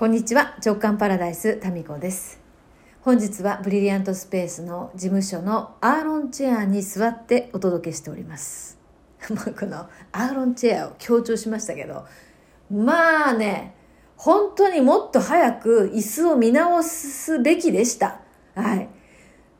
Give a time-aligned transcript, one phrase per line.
[0.00, 0.56] こんにちは。
[0.64, 2.40] 直感パラダイスタミコです。
[3.02, 8.78] 本日はブリリアントスペースの事務所のアーロンチェアに座ってお届けしております。
[9.20, 9.34] こ
[9.66, 12.06] のアーロンチェアを強調しましたけど
[12.70, 13.74] まあね
[14.16, 18.22] 本当にもっと早く椅子を見直すべきでした。
[18.54, 18.88] はい。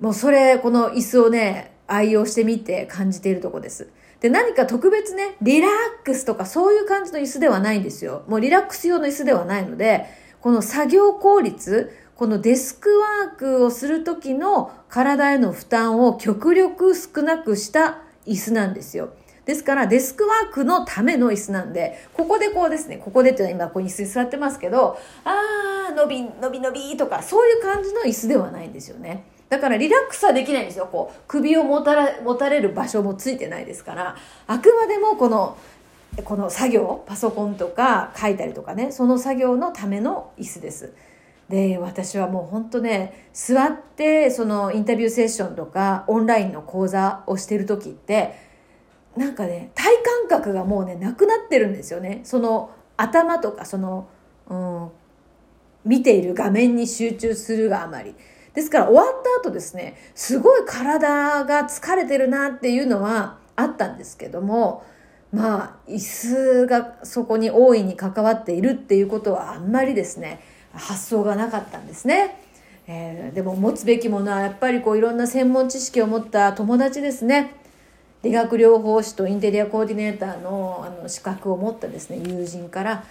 [0.00, 3.90] もうそれこの椅子をね愛用してみて感じているとこです。
[4.20, 5.70] で、何か特別ね、リラッ
[6.04, 8.22] クスとかそういう感じの椅子ではないんですよ。
[8.28, 10.06] もうリラックス用の椅子ではないので、
[10.40, 19.10] この作業効率、このデスクワークをする時の体への負担を極力少なくした椅子なんですよ。
[19.44, 29.24] ですから、デスクワークのための椅子なんで、ここでこうですね、ここでっていうのは今ここに椅子に座ってますけど、あー、伸び、伸び伸びとか、そういう感じの椅子ではないんですよね。
[29.48, 30.88] だからリラックスはできないんですよ。
[30.90, 35.56] こう、首を持たら、持たれる場所もついてないですから、あくまでもこの、
[36.24, 40.92] この作業パソコンとか書いたりとかねその作業のための椅子です。
[41.48, 48.34] で私はもう本当ね座ってそのインタビューセッションとかオンラインの講座をしてる時って
[49.16, 49.96] なんかね体
[50.28, 52.20] 感覚がもうねなくなってるんですよね。
[52.24, 54.08] その頭とかその、
[54.48, 54.90] うん、
[55.84, 58.14] 見ている画面に集中するがあまり。
[58.54, 64.84] ですから終わった後ですねすごい体が疲れてるなっていうのはあったんですけども
[65.32, 70.40] まあ、椅子がそこに大いに関わっているっていうことはあんまりですね、
[70.72, 72.36] 発想がなかったんですね。
[72.86, 77.54] えー、でも持つべきものはやっぱりこういろんな専門知識を持った友達ですね。
[78.22, 83.04] 理学療法士とインテリアコーディネーターのあの資格を持ったですね、友人から、や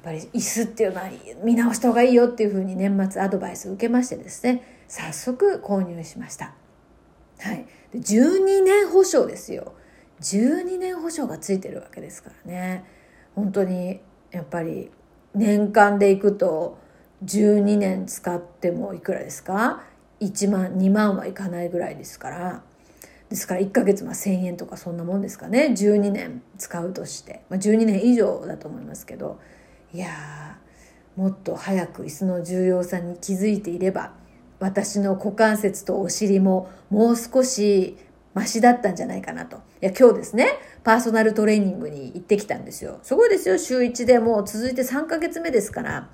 [0.00, 1.08] っぱり椅子っていうのは
[1.42, 6.52] 見直した方がいいよっていうふうに年末アドバイスを受けましてですね、早速購入しました。
[7.40, 7.66] はい。
[7.94, 9.72] 12年保証ですよ。
[10.20, 12.84] 12年保証がついてるわけですからね。
[13.34, 14.90] 本当にやっぱり
[15.34, 16.78] 年間でいくと
[17.24, 19.82] 12年使ってもいくらですか
[20.20, 22.62] ？1万2万はいかないぐらいですから。
[23.28, 25.74] ですから1ヶ月まあ1,000円とかそんなもんですかね。
[25.76, 29.40] 12年使うとして、まあ、12年以上だと思いますけど。
[29.92, 30.58] いや
[31.14, 34.12] もっと早く椅子の重要さに気づいていれば
[34.58, 37.96] 私の股関節とお尻ももう少し
[38.34, 39.58] マシだったんじゃないかなと。
[39.80, 40.48] いや、今日ですね、
[40.82, 42.98] パーソナルトレーニングに行ってきたんですよ。
[43.02, 46.10] すごいですよ、週1でもう続いて3ヶ月目ですから、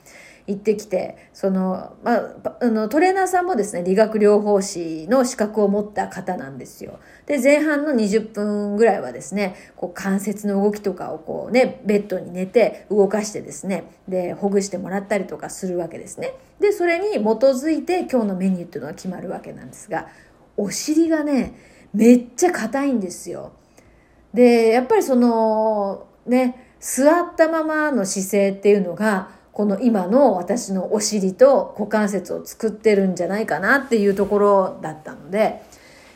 [0.46, 6.98] 行ってきて、その、まあ、あの、トレーナーさんもですね、理学療法士の資格を持った方なんですよ。
[7.26, 16.34] で、前半の20分ぐらいはですね、こう関節の動きとかをこうね、ベッドに寝て動かしてですね、で、ほぐしてもらったりとかするわけですね。
[16.58, 20.08] で、それに基づいて今日のメニューっていうのは決まるわけなんですが、
[20.56, 21.54] お尻がね、
[21.92, 23.52] めっちゃ硬いんですよ。
[24.32, 35.62] で、やっぱりその、ね、座ったままの姿勢っていうのが、この今の私のお尻と股関節を作ってるんじゃないかなっていうところだったので、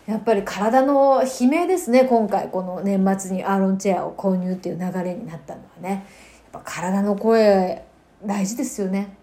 [0.06, 6.06] やっぱり体の悲鳴ですね、今回この年末にアーロンチェアを購入っていう流れになったのはね。
[6.52, 7.84] やっぱ体の声
[8.24, 9.16] 大事ですよね。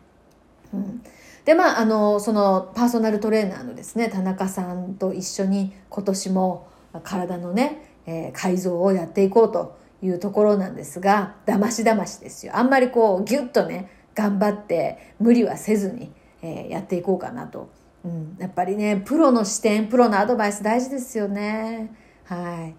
[0.74, 1.02] うん。
[1.46, 6.68] でまああのそのパーソナルトレーナーのですね田中さんと一緒に今年も
[7.04, 12.56] 体のね、えー、改造をやっていこうというところなんですがだましだましですよ。
[12.56, 17.70] あんまりこうギュッとね頑張って無理はせずに、えー、やっていこうかなと、
[18.04, 21.96] うん、やっぱりねプロの視点プロのアドバイス大事ですよね。
[22.26, 22.76] はい。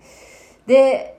[0.69, 1.19] で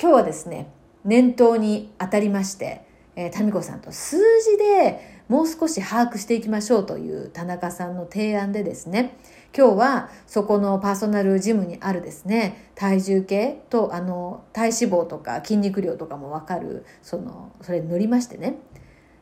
[0.00, 0.70] 今日はですね
[1.04, 9.16] 念頭に当たりましてえー、民子さんと数字でもう少し把握していきましょうという田中さんの提案でですね
[9.56, 18.58] 今日はそこのパーソナルジムにあるですね体重計とあの体脂肪とか筋肉量とかも分かるそのそれに乗りましてね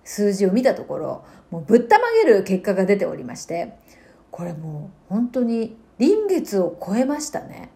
[0.05, 3.75] 数字を見たところもうぶったまげる結果が出ておりまして
[4.31, 7.71] これもう本当に臨月を超えましたね。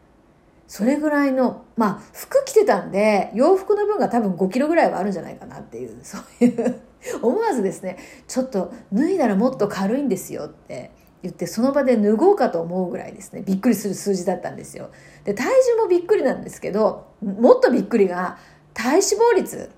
[0.69, 6.81] それぐらいの、まあ、服着てたんで、洋服の分が多分5キロぐらいはあるんじゃないかなっていう、 そういう
[7.23, 10.91] 思わずですね、ちょっと脱いだらもっと軽いんですよって
[11.23, 14.91] 言って、その場で脱ごうかと思うぐらいですね、びっくりする数字だったんですよ。
[15.25, 15.47] で、体
[15.77, 18.39] 重もびっくりなんですけど、もっとびっくりが、
[18.75, 19.71] 体脂肪率。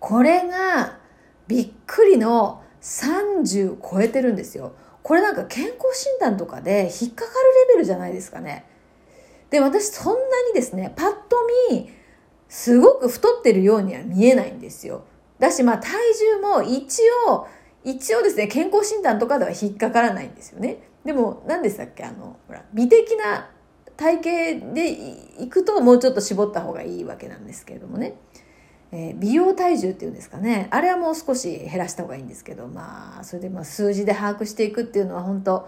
[0.00, 0.98] これが、
[1.46, 4.72] びっくりの30超えてるんですよ。
[5.02, 7.34] これなんか健康診断とかで引っかかる
[7.68, 8.64] レベルじゃないですかね。
[9.52, 11.36] で、私そんなにですね、パッと
[11.70, 11.90] 見、
[12.48, 15.04] すごく太ってるようには見えないんですよ。
[15.38, 15.90] だし、まあ体
[16.34, 17.46] 重も一応、
[17.84, 20.78] 一応ですね、健康診断とかでは引っかからないんですよね。
[21.04, 23.50] でも、何でしたっけあの、ほら、美的な
[23.98, 28.14] 体型でいくともうちょっと絞った方がいいわけなんですけれどもね。
[28.94, 35.66] えー、美容体重っていうんですかねあれはもう少し減らした方がいいんですけどまあそれでまあ数字で把握していくっていうのは本当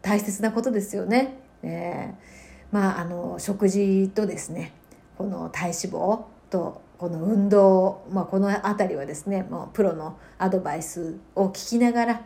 [0.00, 1.36] 大切なことですよね。
[1.62, 2.41] えー、
[2.72, 4.72] まああの食事とですね
[5.16, 12.22] この体脂肪とこの運動、まあ、この辺りはですねもうプロのアドバイスを聞きながら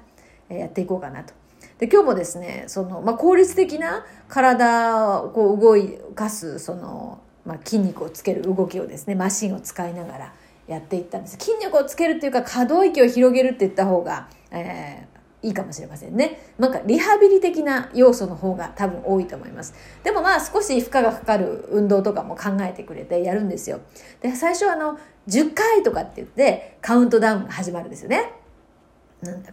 [0.48, 1.32] やっていこうかなと。
[1.78, 5.76] で今日もですねその、まあ、効率的な体をこう動
[6.14, 10.34] かすその、まあ、筋肉をつける動きをですねマシンを使いながら
[10.66, 15.15] やっていったんです筋力をつけるっていうか可動域を広げるって言った方が、えー、
[15.46, 16.40] いいかもしれませんね。
[16.58, 19.74] なんかリハビリ的な要素の方が多分多いと思います。
[20.02, 23.80] でもまあ少し負荷がかかる運動とかも考えてくれてやるんですよ。
[24.20, 24.98] で、最初あの、
[25.28, 28.32] 10回とかって言ってカウントダウンが始まるんですよね。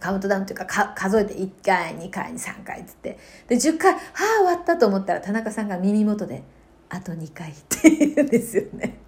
[0.00, 3.18] カウントダウンというか数えて1回2回3回っつって
[3.48, 6.42] で10回はあ終わったと思ったら田中さんが耳元で
[6.90, 8.98] 「あと2回」って言うんですよね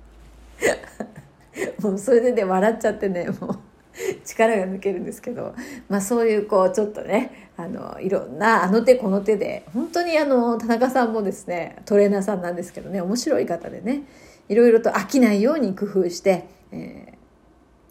[1.80, 3.58] もうそれでね笑っちゃってねもう
[4.24, 5.54] 力が抜けるんですけど、
[5.88, 14.02] まあ、そういうこうちょっとねあのいろんなあの手この手で本当にあの田中さんもですねトレーナーさんなんですけどね面白い方でね
[14.48, 17.14] いろいろと飽きないように工夫して、え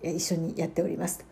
[0.04, 1.26] ー、一緒にやっております。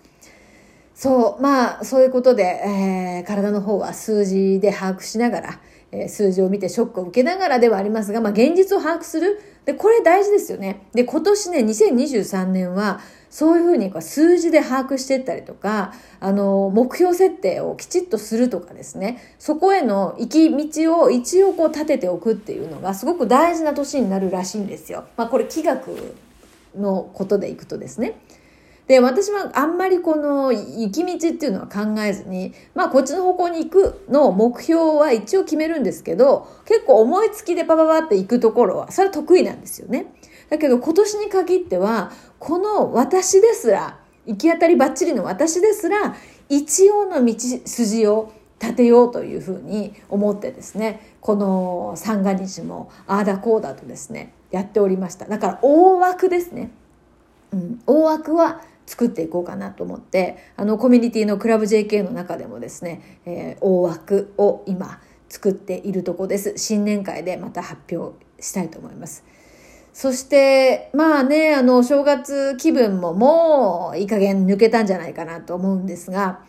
[0.95, 5.59] そう、まあ、そういうことで、えー、体の方は数字で把握しながら、
[5.93, 9.39] え、数字を見てショックを受けながらではありますが、まあ、現実を把握する。
[9.65, 10.87] で、これ大事ですよね。
[10.93, 12.99] で、今年ね、2023年は、
[13.29, 25.05] そういうふうに数字で把握していったりとか、あの、目標設定をきちっとするとかですね、そこへの行き道を一応こう立てておくっていうのがすごく大事な年になるらしいんですよ。
[25.17, 26.15] まあこれ気学
[26.75, 28.19] のことでいくとですね。
[28.87, 40.13] で、私はあんまりこの行き道っていうのは考えずに、まあこっちの方向に行くの目標は一応決めるんですけど、結構思いつきでパパパって行くところは、それは得意なんですよね。
[40.49, 46.15] だけど今年に限っては、この私ですら、行き当たりばっちりの私ですら、
[46.49, 55.25] 一応の道筋を立てようというふうに思ってですね、この三が日もああだこうだとですね、やっておりました。
[55.25, 56.71] だから大枠ですね。
[57.51, 66.53] うん、大枠は作っていこうかなと思ってあのコミュニティのクラブ JK の中でもですね、えー、大枠を今作っているとこです。
[66.57, 69.23] 新年会でまた発表したいと思います。
[69.93, 76.41] そしてまあねあの正月気分ももういい加減抜けたんじゃないかなと思うんですが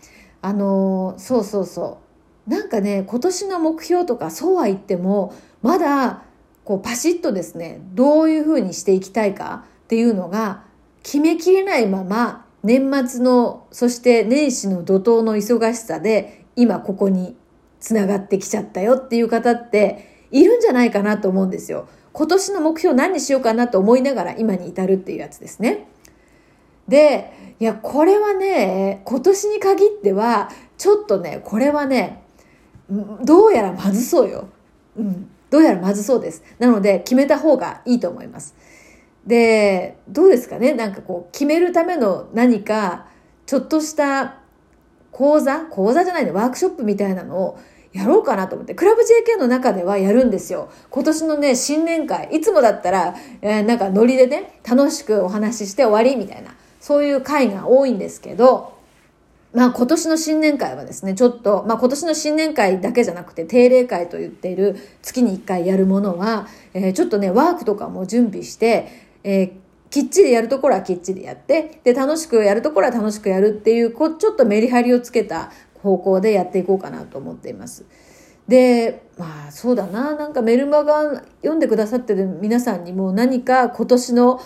[0.42, 1.98] あのそうそうそ
[2.46, 2.50] う。
[2.50, 6.22] なんかね今年の目標とかそうは言ってもまだ
[6.64, 10.64] こうパシッとですねどういうふうにしていきたいかっていうのが
[11.04, 17.36] 決めきれないまま年末のそして年始の怒涛の忙しさで今ここに
[17.78, 21.86] つながってきちゃったよっていう方っているんじゃないかなと思うんですよ。
[22.12, 25.86] 今年の目標何にしようかなと思いながら今に至るっていうやつですね。
[26.88, 32.22] で、いや、これはね、今年に限っては、ちょっとね、これはね、
[33.22, 34.48] どうやらまずそうよ。
[34.96, 35.30] うん。
[35.50, 36.42] どうやらまずそうです。
[36.58, 38.54] なので、決めた方がいいと思います。
[39.26, 40.74] で、どうですかね？
[40.74, 43.06] なんかこう、決めるための何か、
[43.46, 44.36] ちょっとした
[45.12, 45.60] 講座？
[45.66, 47.58] 講座じゃないね、ワークショップみたいなのを
[47.92, 50.68] やろうかなと思って、クラブ JK の中ではやるんですよ。
[50.90, 58.74] 今年のね、新年会、いつもだったら、えー、なんかノリでね、楽しくお話しして終わりみたいな、そういう会が多いんですけど、
[59.54, 69.52] まあ今年の新年会はですね、ちょっと、まあ今年の新年会だけじゃなくて定例会と言っている月に1回やるものは、えー、ちょっとね、ワークとかも準備して、えー、
[69.90, 75.50] きっちりやるところはきっちりやって、で、楽しくやるところは楽しくやるっていう、こう、ちょっとメリハリをつけた
[75.82, 77.84] 方向でやっていこうかなと思っています。
[78.48, 84.40] で、まあそうだな、なんかメルマガ読んでくださってる皆さんにも何か今年の、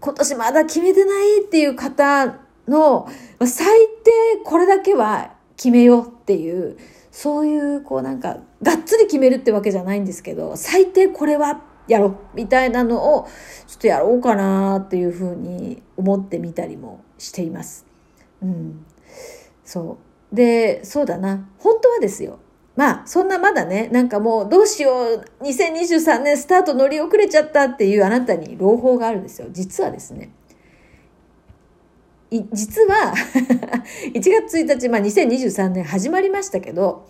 [0.00, 2.38] 今年まだ決めてないっていう方
[2.68, 3.08] の、
[3.44, 3.66] 最
[4.04, 4.10] 低
[4.44, 6.76] これだけは決めようっていう、
[7.10, 13.28] そういうこうなんか、がっつり決めるってわけじゃないんですけど、最低これはやろうみたいなのを
[13.66, 17.86] ちょっとやろうかなっていうふうに思ってみたりもしています。
[18.42, 18.84] うん。
[19.64, 19.98] そ
[20.32, 20.34] う。
[20.34, 21.48] で、そうだな。
[21.58, 22.38] 本当はですよ。
[22.74, 29.48] まあ、そんなまだね、なんかもうどうしよう、2023年スタート乗り遅れちゃったっていうあなたに朗報があるんですよ。
[29.50, 30.30] 実はですね。
[32.52, 33.12] 実は
[34.14, 37.06] 1月1日、まあ2023年始まりましたけど、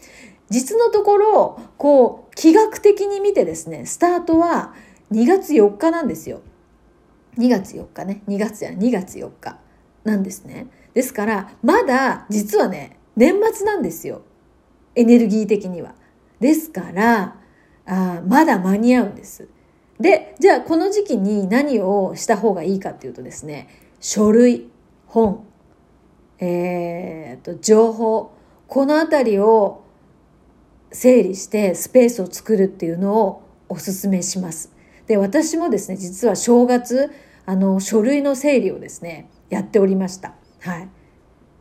[0.53, 4.75] 実のところ、こう、気学的に見てですね、スタートは
[5.11, 6.43] 2月4日なんですよ。
[7.39, 8.23] 2月4日ね。
[8.29, 9.59] 2月や2月4日
[10.05, 10.67] なんですね。
[10.93, 14.23] ですから、まだ実はね、年末なんですよ。
[14.95, 15.95] エネルギー的には。
[16.39, 17.37] ですから、
[17.87, 19.49] あまだ間に合うんです。
[19.99, 23.69] で、じゃあこの時期に何をした方がいいかっていうとですね、
[24.01, 24.69] 書類、
[25.07, 25.47] 本、
[26.41, 28.33] えー、と、情報、
[28.67, 29.82] このあたりを
[30.93, 34.73] 整理してスペースを作るっていうのをお勧めします。
[35.07, 37.11] で、私もですね、実は正月、
[37.47, 40.35] あの、書類の整理をですね、やっておりました。
[40.61, 40.89] はい。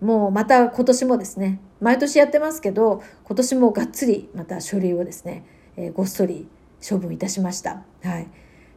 [0.01, 5.45] もうまた今年もですね、毎年やってますけど、今年もがっつりまた書類をですね、
[5.77, 6.47] えー、ごっそり
[6.87, 7.83] 処分いたしました。
[8.03, 8.27] はい。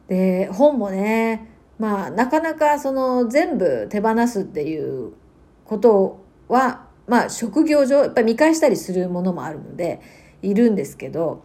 [0.07, 5.13] で、本もね、まあ、なかなかその全部手放すっていう
[5.65, 10.01] ことは、まあ、職業上、やっぱり見返したりするものもあるので、
[10.45, 11.43] いるんですけど、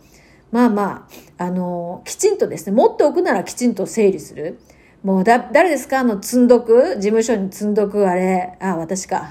[0.53, 4.61] まあまあ、あの、きちんとですね、持っておくならきちんと整理する。
[5.03, 6.01] もうだ、誰ですか？
[6.01, 6.97] あの、積んどく？
[6.97, 8.09] 事務所に積んどく？
[8.09, 8.57] あれ？
[8.61, 9.31] あ、私か。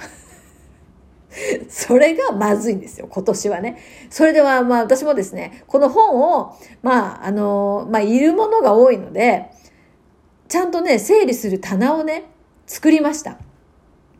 [1.69, 3.77] それがまずいんですよ、今年はね。
[4.09, 9.51] それでは、まあ私もですね、この本を、まあ、あの、まあ、いるものが多いので、
[10.47, 12.23] ちゃんとね、整理する棚をね、
[12.65, 13.37] 作りました。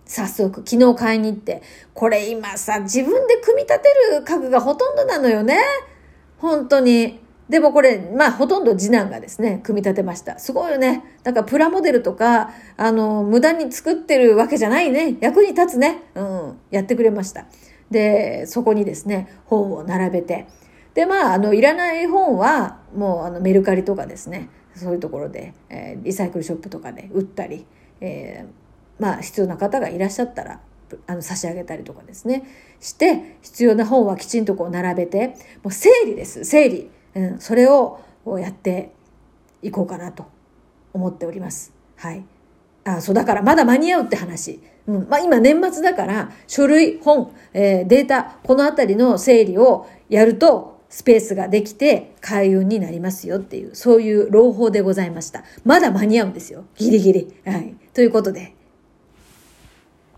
[0.10, 1.62] 早速、昨日買いに行って。
[1.94, 5.60] これ今さ、自分で組み立てる家具がほとんどなのよね。
[6.40, 7.20] 本当に。
[7.48, 10.40] でもこれ、まあほとんど次男がですね、組み立てました。
[10.40, 11.04] すごいよね。
[11.24, 15.16] だからプラモデルとか、あの、無駄に作ってるわけじゃないね。
[15.22, 16.02] 役に立つね。
[16.16, 16.58] うん。
[16.72, 17.46] やってくれました。
[17.92, 20.48] で、そこにですね、本を並べて。
[20.96, 27.68] で、まあ、あの、いらない本は、もう、あの、メルカリとかですね、そういうところで、えー、リサイクルショップとかで売ったり、
[28.02, 28.59] えー
[29.00, 30.60] まあ、必要な方がいらっしゃったら、
[31.08, 32.44] あの、差し上げたりとかですね。
[32.80, 36.90] して、必要な本はきちんとこう並べて、もう整理です、整理。
[37.16, 38.00] うん、それを
[38.40, 38.92] やって
[39.62, 40.26] いこうかなと
[40.94, 41.74] 思っております。
[41.96, 42.24] はい。
[42.84, 44.62] あ、そう、だからまだ間に合うって話。
[44.88, 45.08] うん。
[45.10, 55.44] まあ今年末だから、書類、本、えー、データ、このあたりの整理をやると、スペースができて開運になりますよっていう、そういう朗報でございました。
[55.64, 56.66] まだ間に合うんですよ。
[56.78, 57.34] ギリギリ。
[57.46, 57.76] はい。
[57.94, 58.56] ということで、